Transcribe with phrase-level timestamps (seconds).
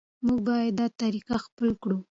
[0.25, 1.97] موږ باید دا طریقه خپله کړو.